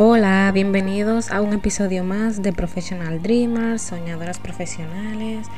[0.00, 5.48] Hola, bienvenidos a un episodio más de Professional Dreamers, soñadoras profesionales.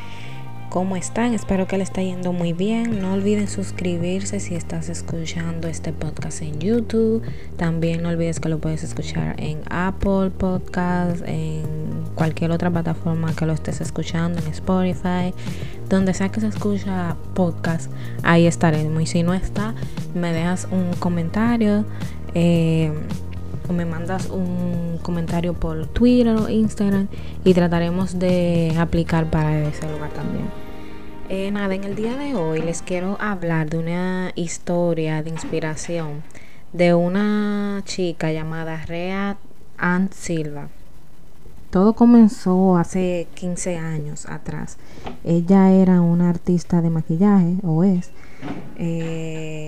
[0.71, 1.35] ¿Cómo están?
[1.35, 3.03] Espero que le está yendo muy bien.
[3.03, 7.23] No olviden suscribirse si estás escuchando este podcast en YouTube.
[7.59, 11.67] También no olvides que lo puedes escuchar en Apple Podcast, en
[12.15, 15.35] cualquier otra plataforma que lo estés escuchando, en Spotify,
[15.91, 19.03] donde sea que se escucha podcast, ahí estaremos.
[19.03, 19.75] Y si no está,
[20.15, 21.85] me dejas un comentario.
[22.35, 22.91] Eh,
[23.73, 27.09] me mandas un comentario por Twitter o Instagram
[27.45, 30.47] y trataremos de aplicar para ese lugar también.
[31.29, 36.23] Eh, nada, en el día de hoy les quiero hablar de una historia de inspiración
[36.73, 39.37] de una chica llamada Rea
[39.77, 40.69] Ant Silva.
[41.71, 44.77] Todo comenzó hace 15 años atrás.
[45.25, 48.11] Ella era una artista de maquillaje, o es.
[48.77, 49.60] Eh,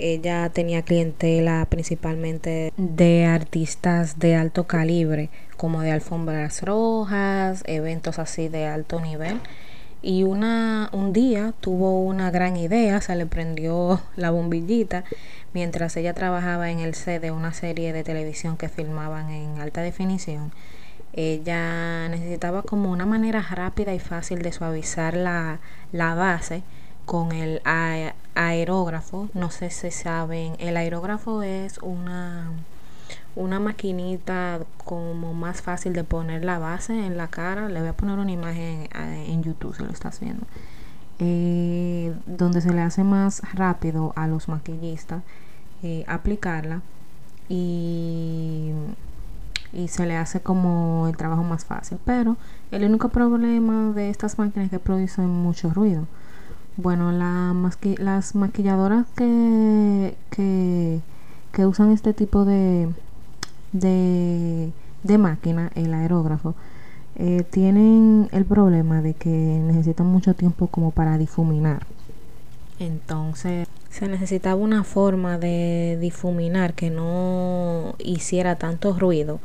[0.00, 8.48] ella tenía clientela principalmente de artistas de alto calibre, como de alfombras rojas, eventos así
[8.48, 9.40] de alto nivel.
[10.02, 15.04] Y una, un día tuvo una gran idea, se le prendió la bombillita
[15.52, 19.82] mientras ella trabajaba en el set de una serie de televisión que filmaban en alta
[19.82, 20.52] definición
[21.12, 25.58] ella necesitaba como una manera rápida y fácil de suavizar la,
[25.92, 26.62] base
[27.04, 27.60] con el
[28.40, 29.28] aerógrafo.
[29.34, 32.50] No sé si saben, el aerógrafo es una,
[33.36, 37.68] una maquinita como más fácil de poner la base en la cara.
[37.68, 40.46] Le voy a poner una imagen en YouTube si lo estás viendo.
[41.18, 45.22] Eh, donde se le hace más rápido a los maquillistas
[45.82, 46.80] eh, aplicarla
[47.46, 48.72] y
[49.72, 51.98] y se le hace como el trabajo más fácil.
[52.04, 52.36] Pero
[52.70, 56.06] el único problema de estas máquinas es que producen mucho ruido.
[56.76, 57.54] Bueno, la
[57.98, 62.88] las maquilladoras que, que, usan este tipo de,
[63.72, 64.72] de,
[65.02, 66.54] de máquina, el aerógrafo,
[67.16, 71.86] eh, tienen el problema de que necesitan mucho tiempo como para difuminar.
[72.78, 79.40] Entonces se necesitaba una forma de difuminar que no hiciera tanto ruido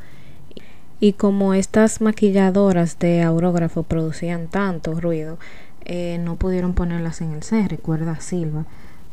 [1.00, 5.38] y como estas maquilladoras de aurógrafo producían tanto ruido,
[5.86, 8.64] eh, no pudieron ponerlas en el set, recuerda Silva.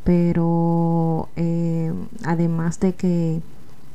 [0.04, 1.94] Pero eh,
[2.26, 3.42] además de que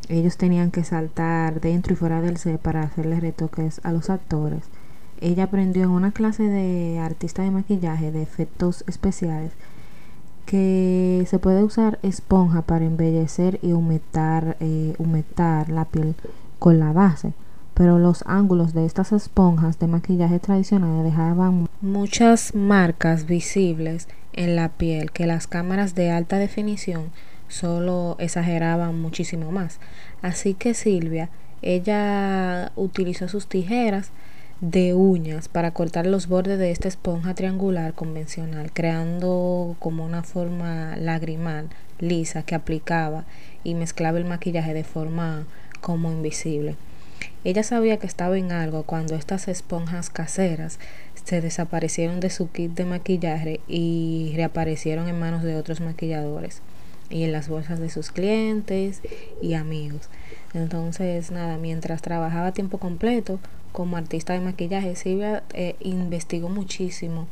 [0.09, 4.62] ellos tenían que saltar dentro y fuera del set para hacerle retoques a los actores,
[5.21, 9.53] ella aprendió en una clase de artista de maquillaje de efectos especiales
[10.47, 16.15] que se puede usar esponja para embellecer y humectar, eh, humectar la piel
[16.59, 17.34] con la base
[17.78, 24.71] pero los ángulos de estas esponjas de maquillaje tradicionales dejaban muchas marcas visibles en la
[24.71, 27.12] piel que las cámaras de alta definición
[27.47, 29.78] solo exageraban muchísimo más.
[30.22, 31.31] Así que Silvia,
[31.62, 34.10] ella utilizó sus tijeras
[34.60, 40.97] de uñas para cortar los bordes de esta esponja triangular convencional, creando como una forma
[40.97, 41.69] lagrimal
[42.00, 43.25] lisa que aplicaba
[43.62, 45.47] y mezclaba el maquillaje de forma
[45.81, 46.75] como invisible.
[47.44, 50.78] Ella sabía que estaba en algo cuando estas esponjas caseras
[51.25, 56.62] se desaparecieron de su kit de maquillaje y reaparecieron en manos de otros maquilladores
[57.10, 59.03] y en las bolsas de sus clientes
[59.41, 60.09] y amigos.
[60.53, 63.38] Entonces, nada, mientras trabajaba tiempo completo
[63.72, 67.28] como artista de maquillaje, Silvia eh, investigó muchísimo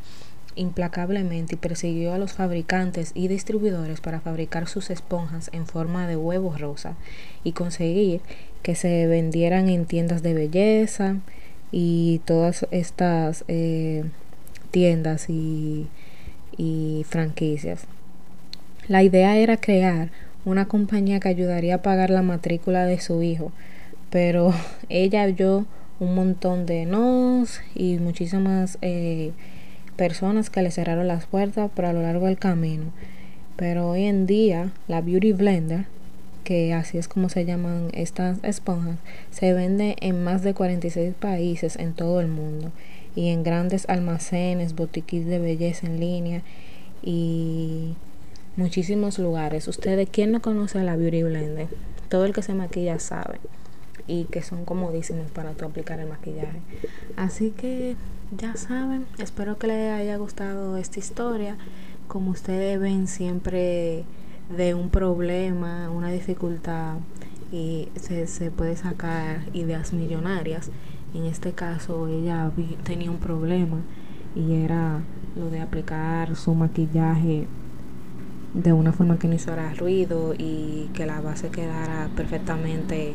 [0.57, 6.17] implacablemente y persiguió a los fabricantes y distribuidores para fabricar sus esponjas en forma de
[6.17, 6.97] huevo rosa
[7.45, 8.21] y conseguir
[8.63, 11.17] que se vendieran en tiendas de belleza
[11.71, 14.05] y todas estas eh,
[14.71, 15.87] tiendas y,
[17.09, 17.85] franquicias.
[18.89, 20.11] La idea era crear
[20.45, 23.53] una compañía que ayudaría a pagar la matrícula de su hijo,
[24.11, 24.53] pero
[24.89, 25.67] ella vio
[26.01, 29.33] un montón de nos y muchísimas eh,
[29.97, 32.85] personas que le cerraron las puertas por a lo largo del camino.
[33.57, 35.87] Pero hoy en día la Beauty Blender,
[36.45, 38.99] que así es como se llaman estas esponjas,
[39.31, 42.71] se vende en más de 46 países en todo el mundo
[43.15, 46.43] y en grandes almacenes, boutiques de belleza en línea
[47.03, 47.95] y
[48.57, 49.67] muchísimos lugares.
[49.69, 51.69] Ustedes, ¿quién no conoce la Beauty Blender?
[52.09, 53.39] Todo el que se maquilla sabe
[54.07, 56.61] y que son comodísimos para tú aplicar el maquillaje.
[57.17, 57.97] Así que
[58.37, 61.57] ya saben, espero que les haya gustado esta historia.
[62.09, 64.05] Como ustedes ven, siempre
[64.57, 66.97] de un problema, una dificultad,
[67.53, 70.71] y se, se puede sacar ideas millonarias.
[71.15, 72.51] En este caso, ella
[72.85, 73.79] tenía un problema
[74.35, 75.01] y era
[75.37, 77.47] lo de aplicar su maquillaje
[78.55, 83.15] de una forma que no hiciera ruido y que la base quedara perfectamente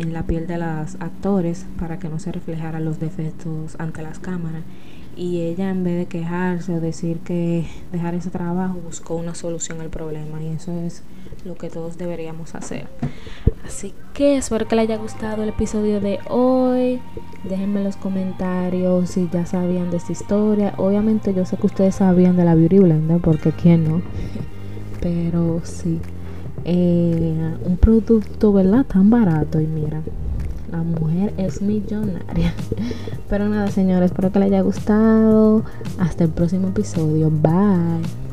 [0.00, 4.18] en la piel de los actores para que no se reflejaran los defectos ante las
[4.18, 4.62] cámaras.
[5.16, 9.80] Y ella en vez de quejarse o decir que dejar ese trabajo buscó una solución
[9.80, 10.42] al problema.
[10.42, 11.02] Y eso es
[11.44, 12.86] lo que todos deberíamos hacer.
[13.66, 17.00] Así que espero que les haya gustado el episodio de hoy.
[17.44, 20.72] Déjenme en los comentarios si ya sabían de esta historia.
[20.78, 24.02] Obviamente yo sé que ustedes sabían de la beauty blender porque quién no
[25.00, 26.00] pero sí
[26.64, 30.02] eh, un producto verdad tan barato y mira
[30.70, 32.54] la mujer es millonaria.
[33.28, 35.64] Pero nada, señores, espero que les haya gustado.
[35.98, 37.30] Hasta el próximo episodio.
[37.30, 38.29] Bye.